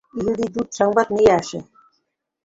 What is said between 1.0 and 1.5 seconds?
নিয়ে